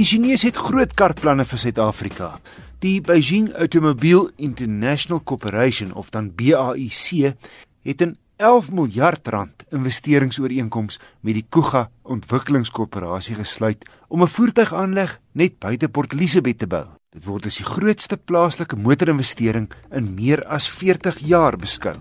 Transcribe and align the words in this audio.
Die 0.00 0.06
Chinese 0.08 0.46
het 0.48 0.56
groot 0.56 0.94
karplanne 0.96 1.44
vir 1.44 1.60
Suid-Afrika. 1.60 2.30
Die 2.80 3.02
Beijing 3.04 3.50
Automobile 3.52 4.30
International 4.40 5.20
Corporation 5.20 5.90
of 5.92 6.08
dan 6.08 6.30
BAIC 6.32 7.34
het 7.84 8.00
'n 8.00 8.16
11 8.38 8.70
miljard 8.72 9.28
rand 9.28 9.64
investeringsooreenkoms 9.68 10.98
met 11.20 11.34
die 11.34 11.44
Kuga 11.48 11.90
Ontwikkelingskorporasie 12.02 13.34
gesluit 13.34 13.84
om 14.08 14.22
'n 14.22 14.26
voertuigaanleg 14.26 15.20
net 15.32 15.58
buite 15.58 15.88
Port 15.88 16.12
Elizabeth 16.12 16.58
te 16.58 16.66
bou. 16.66 16.86
Dit 17.12 17.24
word 17.24 17.46
as 17.46 17.56
die 17.56 17.64
grootste 17.64 18.16
plaaslike 18.16 18.76
motorinvestering 18.76 19.70
in 19.92 20.14
meer 20.14 20.46
as 20.46 20.68
40 20.68 21.18
jaar 21.18 21.56
beskou. 21.56 21.96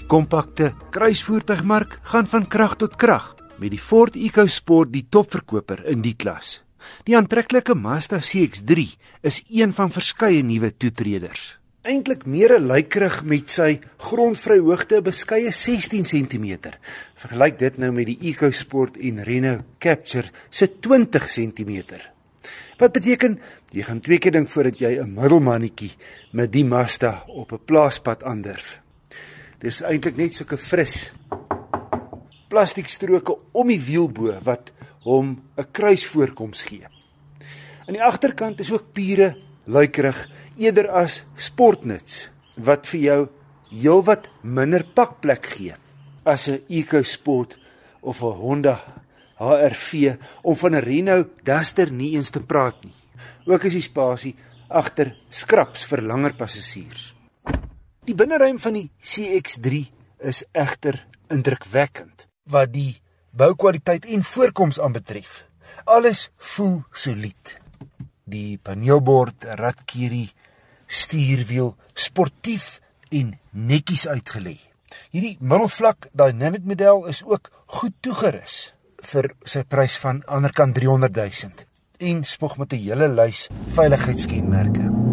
Die 0.00 0.08
kompakte 0.08 0.70
kruisvoertuigmark 0.94 1.98
gaan 2.08 2.28
van 2.32 2.46
krag 2.48 2.78
tot 2.80 2.94
krag 2.96 3.34
met 3.60 3.68
die 3.74 3.80
Ford 3.80 4.14
EcoSport 4.16 4.88
die 4.94 5.04
topverkoper 5.12 5.82
in 5.92 6.00
die 6.00 6.14
klas. 6.16 6.62
Die 7.04 7.18
aantreklike 7.18 7.76
Mazda 7.76 8.22
CX-3 8.24 8.86
is 9.28 9.42
een 9.52 9.74
van 9.76 9.92
verskeie 9.92 10.40
nuwe 10.46 10.72
toetreders. 10.72 11.58
Eintlik 11.84 12.24
meer 12.24 12.56
'n 12.56 12.66
lykerig 12.72 13.22
met 13.24 13.50
sy 13.50 13.78
grondvryhoogte 13.98 15.02
beskeie 15.02 15.52
16 15.52 16.04
cm. 16.04 16.72
Vergelyk 17.14 17.58
dit 17.58 17.78
nou 17.78 17.92
met 17.92 18.06
die 18.06 18.18
EcoSport 18.32 18.96
en 18.96 19.22
Renault 19.22 19.64
Captur 19.78 20.30
se 20.48 20.66
20 20.80 21.28
cm. 21.28 21.82
Wat 22.78 22.92
beteken 22.92 23.38
jy 23.70 23.82
gaan 23.82 24.00
twee 24.00 24.18
keer 24.18 24.32
dink 24.32 24.48
voordat 24.48 24.78
jy 24.78 24.98
'n 24.98 25.14
middelmannetjie 25.14 25.92
met 26.32 26.52
die 26.52 26.64
Mazda 26.64 27.24
op 27.28 27.52
'n 27.52 27.64
plaaspad 27.64 28.24
aandurf. 28.24 28.80
Dis 29.60 29.82
eintlik 29.84 30.16
net 30.16 30.32
sulke 30.32 30.56
fris 30.56 31.10
plastiekstroke 32.50 33.36
om 33.52 33.68
die 33.68 33.80
wielbo 33.80 34.32
wat 34.46 34.72
hom 35.04 35.42
'n 35.56 35.70
kruisvoorkoms 35.72 36.62
gee. 36.62 36.86
Aan 37.86 37.94
die 37.94 38.02
agterkant 38.02 38.60
is 38.60 38.72
ook 38.72 38.92
pure 38.92 39.36
luikerig 39.66 40.28
eerder 40.56 40.88
as 40.88 41.24
sportnuts 41.36 42.30
wat 42.56 42.86
vir 42.86 43.00
jou 43.00 43.28
heelwat 43.70 44.28
minder 44.42 44.84
pakplek 44.84 45.46
gee 45.46 45.74
as 46.24 46.48
'n 46.48 46.64
EcoSport 46.68 47.58
of 48.00 48.22
'n 48.22 48.36
Honda 48.40 48.80
HR-V 49.38 50.16
om 50.42 50.56
van 50.56 50.74
'n 50.74 50.84
Renault 50.84 51.28
Duster 51.44 51.92
nie 51.92 52.14
eens 52.16 52.30
te 52.30 52.40
praat 52.40 52.84
nie. 52.84 52.94
Ook 53.46 53.64
is 53.64 53.72
die 53.72 53.82
spasie 53.82 54.36
agter 54.68 55.16
skraps 55.28 55.84
vir 55.84 56.02
langer 56.02 56.34
passasiers. 56.34 57.19
Die 58.10 58.18
binneruim 58.18 58.56
van 58.58 58.74
die 58.74 58.88
CX3 59.06 59.76
is 60.26 60.40
egter 60.50 60.96
indrukwekkend 61.30 62.24
wat 62.50 62.72
die 62.74 62.96
boukwaliteit 63.30 64.08
en 64.10 64.24
voorkoms 64.26 64.80
aanbetref. 64.82 65.44
Alles 65.86 66.24
voel 66.50 66.80
solied. 66.90 67.52
Die 68.26 68.58
paneelbord, 68.66 69.46
radkierie, 69.60 70.26
stuurwiel 70.90 71.76
sportief 71.94 72.80
en 73.14 73.36
netjies 73.54 74.08
uitgelê. 74.10 74.56
Hierdie 75.14 75.36
middelvlak 75.38 76.10
dynamic 76.10 76.66
model 76.66 77.06
is 77.14 77.22
ook 77.22 77.52
goed 77.78 77.94
toegerus 78.02 78.72
vir 79.12 79.30
sy 79.46 79.62
prys 79.62 80.00
van 80.02 80.24
anderkant 80.26 80.74
300 80.82 81.14
000 81.14 82.10
en 82.10 82.26
spog 82.26 82.58
met 82.58 82.72
'n 82.74 82.82
hele 82.82 83.06
lys 83.06 83.46
veiligheidskenmerke. 83.78 85.09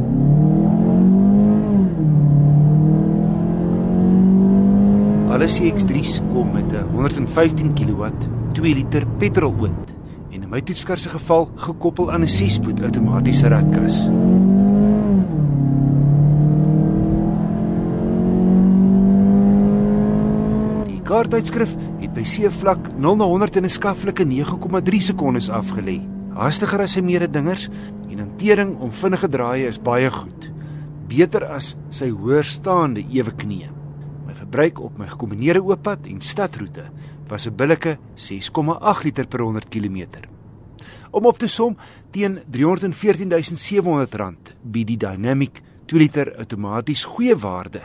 Alle 5.38 5.46
CX3's 5.54 6.16
kom 6.34 6.48
met 6.50 6.72
'n 6.74 6.88
115 6.98 7.74
kW 7.74 8.06
2 8.54 8.74
liter 8.74 9.06
petroloond 9.18 9.94
en 10.32 10.42
in 10.42 10.50
my 10.50 10.62
toetskar 10.62 10.98
se 10.98 11.10
geval 11.10 11.50
gekoppel 11.56 12.12
aan 12.12 12.24
'n 12.24 12.28
6-spoed 12.28 12.82
outomatiese 12.82 13.48
ratkas. 13.48 14.10
Die 20.88 21.02
kaarttydskrif 21.04 21.76
het 22.00 22.14
by 22.14 22.23
seevlak 22.23 22.98
0 22.98 23.16
na 23.16 23.23
100 23.23 23.56
in 23.56 23.64
'n 23.64 23.70
skaflike 23.70 24.23
9,3 24.26 25.02
sekondes 25.02 25.50
afgelê. 25.50 26.02
Hastiger 26.34 26.82
as 26.82 26.92
sy 26.92 27.02
mededingers 27.02 27.70
en 28.10 28.20
hantering 28.20 28.80
om 28.80 28.92
vinnige 28.92 29.30
draaie 29.30 29.67
is 29.67 29.82
baie 29.82 30.11
goed. 30.11 30.52
Beter 31.08 31.45
as 31.45 31.76
sy 31.90 32.10
hoërstaande 32.10 33.06
ewe 33.14 33.32
knie 33.32 33.77
verbruik 34.36 34.80
op 34.80 34.98
my 34.98 35.08
gekombineerde 35.08 35.64
ooppad 35.64 36.08
en 36.08 36.21
stadroete 36.21 36.83
was 37.27 37.48
'n 37.48 37.55
billike 37.55 37.98
6,8 38.15 39.04
liter 39.04 39.27
per 39.27 39.39
100 39.39 39.70
km. 39.70 40.05
Om 41.11 41.26
op 41.26 41.38
te 41.38 41.48
som 41.48 41.77
teen 42.11 42.39
R314.700 42.52 44.55
bied 44.61 44.87
die 44.87 44.98
Dynamic 44.98 45.61
2 45.86 45.99
liter 45.99 46.37
outomaties 46.37 47.04
goeie 47.04 47.36
waarde 47.36 47.82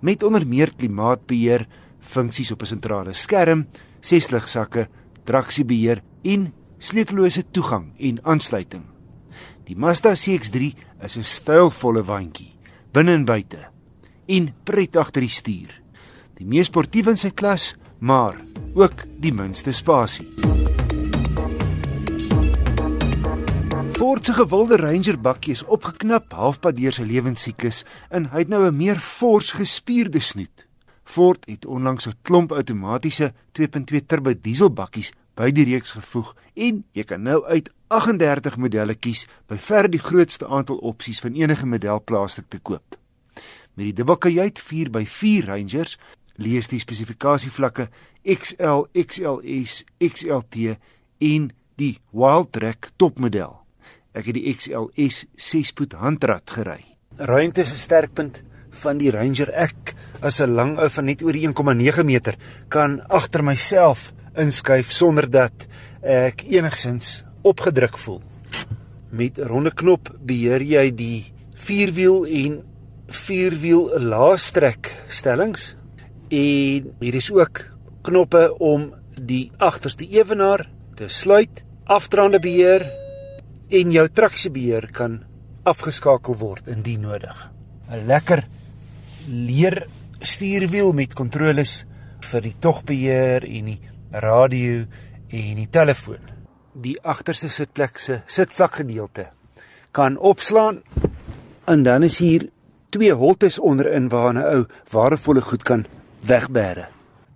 met 0.00 0.22
onder 0.22 0.46
meer 0.46 0.72
klimaatbeheer, 0.76 1.66
funksies 2.00 2.50
op 2.50 2.62
'n 2.62 2.66
sentrale 2.66 3.12
skerm, 3.12 3.66
ses 4.00 4.30
ligsakke, 4.30 4.88
traksiebeheer 5.24 6.02
en 6.22 6.52
sleutellose 6.78 7.44
toegang 7.50 7.92
en 7.98 8.24
aansluiting. 8.24 8.82
Die 9.64 9.76
Mazda 9.76 10.14
CX-3 10.14 10.74
is 11.02 11.16
'n 11.16 11.22
stylvolle 11.22 12.04
waantjie 12.04 12.52
binne 12.92 13.12
en 13.12 13.24
buite 13.24 13.68
en 14.26 14.54
pret 14.64 14.96
agter 14.96 15.20
die 15.20 15.30
stuur 15.30 15.83
die 16.38 16.46
mees 16.46 16.66
sportief 16.66 17.06
in 17.06 17.16
sy 17.16 17.30
klas, 17.30 17.74
maar 17.98 18.36
ook 18.74 19.04
die 19.22 19.32
minste 19.32 19.72
spasie. 19.72 20.28
Ford 23.94 24.26
se 24.26 24.34
gewilde 24.34 24.76
Ranger 24.76 25.16
bakkie 25.20 25.52
is 25.54 25.62
opgeknap 25.70 26.32
halfpad 26.34 26.76
deur 26.76 26.92
sy 26.92 27.04
lewensiklus 27.06 27.84
en 28.10 28.26
hy 28.32 28.42
het 28.42 28.48
nou 28.50 28.66
'n 28.66 28.76
meer 28.76 28.98
fors 28.98 29.52
gespierde 29.54 30.20
snoet. 30.20 30.66
Ford 31.04 31.44
het 31.46 31.66
onlangs 31.66 32.06
'n 32.06 32.18
klomp 32.22 32.52
outomatiese 32.52 33.32
2.2 33.52 34.06
turbo 34.06 34.34
dieselbakkies 34.34 35.12
by 35.34 35.50
die 35.50 35.64
reeks 35.64 35.92
gevoeg 35.92 36.34
en 36.54 36.84
jy 36.92 37.04
kan 37.04 37.22
nou 37.22 37.44
uit 37.44 37.70
38 37.88 38.56
modelle 38.56 38.94
kies 38.94 39.26
by 39.46 39.56
ver 39.56 39.90
die 39.90 40.02
grootste 40.02 40.46
aantal 40.46 40.76
opsies 40.76 41.20
van 41.20 41.34
enige 41.34 41.66
model 41.66 42.02
plaaslik 42.04 42.48
te 42.48 42.58
koop. 42.58 42.98
Met 43.74 43.84
die 43.84 43.92
dubbelkajuit 43.92 44.60
4x4 44.60 45.46
Rangers 45.46 45.98
lees 46.36 46.68
die 46.68 46.80
spesifikasievlakke 46.82 47.88
XL, 48.24 48.86
XLS, 48.92 49.84
XLT 49.98 50.76
en 51.24 51.50
die 51.78 51.98
Wildtrak 52.14 52.90
topmodel. 52.96 53.54
Ek 54.14 54.30
het 54.30 54.36
die 54.38 54.54
XLS 54.54 55.24
6-spoed 55.34 55.96
handrat 55.98 56.50
gery. 56.50 56.80
Ruimte 57.18 57.62
is 57.62 57.72
'n 57.72 57.84
sterkpunt 57.86 58.42
van 58.70 58.98
die 58.98 59.10
Ranger. 59.10 59.50
Ek 59.54 59.94
as 60.20 60.40
'n 60.40 60.54
lang 60.54 60.78
ou 60.78 60.88
van 60.88 61.04
net 61.04 61.22
oor 61.22 61.34
1,9 61.34 62.04
meter 62.04 62.36
kan 62.68 63.00
agter 63.08 63.42
myself 63.42 64.12
inskuif 64.36 64.92
sonder 64.92 65.30
dat 65.30 65.66
ek 66.02 66.42
enigsins 66.42 67.22
opgedruk 67.42 67.98
voel. 67.98 68.22
Met 69.10 69.38
'n 69.38 69.46
ronde 69.46 69.70
knop 69.70 70.16
beheer 70.20 70.62
jy 70.62 70.94
die 70.94 71.32
vierwiel 71.54 72.26
en 72.26 72.62
vierwiel 73.08 74.00
laastrek 74.00 74.90
stellings 75.08 75.76
En 76.28 76.92
hier 77.00 77.14
is 77.14 77.30
ook 77.32 77.60
knoppe 78.02 78.54
om 78.58 78.92
die 79.20 79.50
agterste 79.58 80.06
ewenaar 80.08 80.64
te 80.96 81.08
sluit, 81.08 81.64
afdraande 81.84 82.40
beheer 82.40 82.86
en 83.68 83.92
jou 83.92 84.04
traksiebeheer 84.08 84.88
kan 84.92 85.18
afgeskakel 85.68 86.36
word 86.40 86.68
indien 86.68 87.04
nodig. 87.04 87.50
'n 87.90 88.06
Lekker 88.06 88.44
leer 89.28 89.86
stuurwiel 90.20 90.92
met 90.92 91.14
kontroles 91.14 91.84
vir 92.20 92.40
die 92.40 92.54
togbeheer 92.58 93.44
en 93.44 93.64
die 93.64 93.80
radio 94.10 94.84
en 95.28 95.56
die 95.56 95.68
telefoon. 95.68 96.22
Die 96.72 96.96
agterste 97.02 97.48
sitplek 97.48 97.98
se 97.98 98.22
sitvlakgedeelte 98.26 99.28
kan 99.92 100.16
opslaan 100.18 100.82
en 101.66 101.82
dan 101.82 102.02
is 102.02 102.18
hier 102.18 102.48
twee 102.90 103.12
holtes 103.12 103.58
onderin 103.58 104.08
waar 104.08 104.34
'n 104.34 104.42
ou 104.42 104.66
waardevolle 104.90 105.40
goed 105.40 105.62
kan 105.62 105.86
wegbere. 106.26 106.88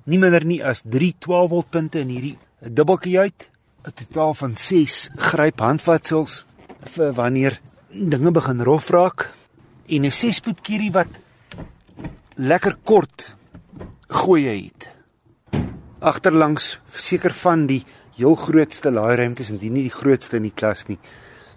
Nie 0.09 0.19
minder 0.19 0.45
nie 0.45 0.61
as 0.65 0.83
3 0.85 1.15
12 1.19 1.51
volt 1.51 1.71
punte 1.71 2.01
in 2.01 2.13
hierdie 2.13 2.37
dubbelkajuit, 2.61 3.51
'n 3.85 3.93
totaal 3.95 4.35
van 4.35 4.57
6 4.57 5.11
gryp 5.17 5.61
handvatsels 5.61 6.47
vir 6.95 7.13
wanneer 7.13 7.61
dinge 7.91 8.31
begin 8.31 8.63
rof 8.63 8.91
raak 8.91 9.33
en 9.89 10.05
'n 10.05 10.11
6-spoed 10.11 10.61
kierie 10.61 10.93
wat 10.93 11.09
lekker 12.37 12.77
kort 12.85 13.37
gooi 14.09 14.45
het. 14.47 14.91
Agterlangs 16.01 16.81
verseker 16.87 17.33
van 17.33 17.67
die 17.67 17.85
heel 18.17 18.35
grootste 18.35 18.91
laairuimtes 18.91 19.51
en 19.51 19.59
dit 19.59 19.71
nie 19.71 19.83
die 19.83 19.99
grootste 20.01 20.37
in 20.37 20.43
die 20.43 20.55
klas 20.55 20.87
nie 20.89 20.99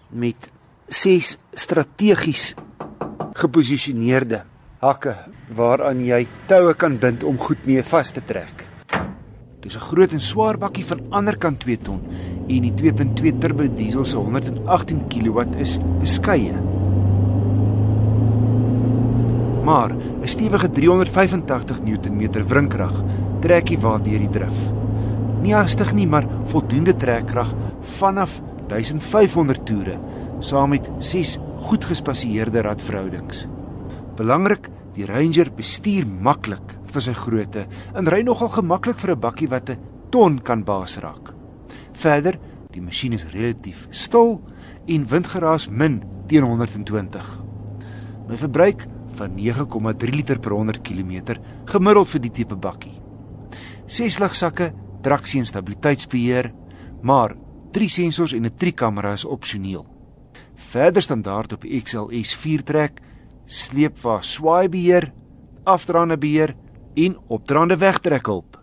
met 0.09 0.49
6 0.87 1.37
strategies 1.53 2.53
geposisioneerde 3.33 4.43
hakke 4.79 5.15
waaraan 5.55 5.99
jy 6.05 6.25
toue 6.47 6.73
kan 6.79 6.97
bind 6.99 7.23
om 7.27 7.39
goed 7.39 7.65
mee 7.67 7.83
vas 7.83 8.11
te 8.11 8.21
trek. 8.23 8.67
Dis 9.61 9.75
'n 9.75 9.87
groot 9.89 10.11
en 10.11 10.21
swaar 10.21 10.57
bakkie 10.57 10.85
van 10.85 11.01
anderkant 11.09 11.59
2 11.59 11.77
ton 11.77 12.01
en 12.47 12.61
die 12.61 12.73
2.2 12.73 13.37
turbo 13.39 13.67
diesel 13.67 14.05
se 14.05 14.17
118 14.17 15.07
kW 15.07 15.39
is 15.59 15.79
beskeie. 15.99 16.55
Maar 19.63 19.91
'n 19.91 20.27
stewige 20.27 20.69
385 20.69 21.79
Nm 21.83 22.43
wrinkrag 22.47 23.03
trek 23.41 23.65
die 23.65 23.77
wa 23.77 23.97
deur 23.97 24.19
die 24.19 24.29
drif. 24.29 24.71
Nie 25.41 25.53
hastig 25.53 25.93
nie, 25.93 26.07
maar 26.07 26.27
voldoende 26.43 26.95
trekkrag 26.95 27.53
vanaf 27.81 28.41
1500 28.67 29.65
toere 29.65 29.99
saam 30.39 30.69
met 30.69 30.89
6 30.99 31.39
goed 31.61 31.85
gespasieerde 31.85 32.61
radverhoudings. 32.61 33.47
Belangrik, 34.15 34.69
die 35.01 35.09
Ranger 35.09 35.49
bestuur 35.57 36.05
maklik 36.05 36.75
vir 36.91 37.03
sy 37.03 37.13
grootte 37.17 37.65
en 37.97 38.09
ry 38.11 38.21
nogal 38.25 38.51
gemaklik 38.53 38.99
vir 39.01 39.15
'n 39.15 39.21
bakkie 39.21 39.49
wat 39.49 39.69
'n 39.69 39.79
ton 40.11 40.39
kan 40.39 40.63
baas 40.63 40.97
raak. 40.97 41.33
Verder, 41.93 42.39
die 42.71 42.81
masjien 42.81 43.13
is 43.13 43.25
relatief 43.33 43.87
stil 43.89 44.41
en 44.87 45.07
windgeraas 45.07 45.69
min 45.69 46.03
teen 46.27 46.43
120. 46.43 47.25
My 48.27 48.37
verbruik 48.37 48.87
van 49.15 49.35
9,3 49.35 50.11
liter 50.11 50.39
per 50.39 50.51
100 50.51 50.81
km 50.81 51.39
gemiddeld 51.65 52.09
vir 52.09 52.21
die 52.21 52.31
tipe 52.31 52.55
bakkie. 52.55 53.01
Ses 53.87 54.19
ligsakke, 54.19 54.73
traksie 55.01 55.39
en 55.39 55.45
stabiliteitsbeheer, 55.45 56.53
maar 57.01 57.35
drie 57.71 57.89
sensors 57.89 58.33
en 58.33 58.45
'n 58.45 58.55
trikamera 58.55 59.13
is 59.13 59.25
opsioneel. 59.25 59.85
Verder 60.55 61.01
standaard 61.01 61.53
op 61.53 61.63
XLS 61.63 62.35
4 62.35 62.63
trek, 62.63 63.01
sleepwa 63.51 64.21
swaai 64.23 64.69
beheer, 64.71 65.11
afdraande 65.67 66.17
beheer 66.17 66.55
en 66.95 67.17
opdraande 67.27 67.77
wegtrekhulp. 67.77 68.55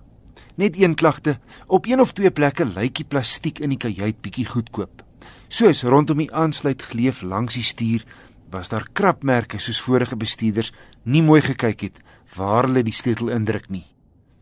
Net 0.56 0.78
een 0.80 0.94
klagte, 0.94 1.38
op 1.66 1.86
een 1.86 2.00
of 2.00 2.12
twee 2.12 2.30
plekke 2.30 2.64
lyk 2.64 2.94
die 2.96 3.04
plastiek 3.04 3.60
in 3.60 3.74
die 3.74 3.78
kajuit 3.78 4.20
bietjie 4.24 4.46
goedkoop. 4.48 5.04
Soos 5.48 5.84
rondom 5.84 6.18
die 6.24 6.32
aansluit 6.32 6.82
gleuf 6.82 7.22
langs 7.22 7.54
die 7.54 7.64
stuur 7.64 8.04
was 8.50 8.68
daar 8.72 8.88
krapmerke 8.92 9.60
soos 9.60 9.80
vorige 9.84 10.16
bestuurders 10.16 10.72
nie 11.04 11.22
mooi 11.22 11.40
gekyk 11.44 11.84
het 11.84 12.00
waar 12.36 12.64
hulle 12.64 12.82
die 12.84 12.96
sleutel 12.96 13.28
indruk 13.32 13.68
nie. 13.68 13.84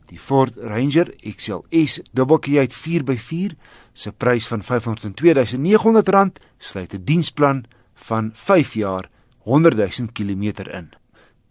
Die 0.07 0.19
Ford 0.19 0.55
Ranger 0.63 1.11
XLS 1.27 2.01
dubbelkajuit 2.15 2.75
4x4 2.75 3.59
se 3.93 4.13
prys 4.13 4.47
van 4.47 4.63
R502900 4.63 6.39
sluit 6.59 6.95
'n 6.95 7.05
diensplan 7.05 7.65
van 7.95 8.31
5 8.35 8.75
jaar 8.75 9.11
100 9.47 9.77
000 9.79 10.13
km 10.13 10.67
in. 10.75 10.91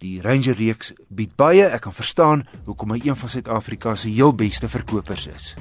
Die 0.04 0.20
Ranger 0.20 0.54
reeks 0.58 0.92
bied 1.08 1.32
baie, 1.40 1.64
ek 1.64 1.86
kan 1.88 1.96
verstaan 1.96 2.44
hoekom 2.68 2.92
hy 2.92 3.00
een 3.08 3.16
van 3.16 3.32
Suid-Afrika 3.32 3.96
se 3.96 4.12
heel 4.12 4.36
beste 4.36 4.68
verkopers 4.68 5.24
is. 5.32 5.54